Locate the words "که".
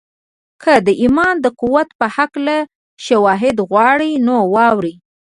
0.61-0.73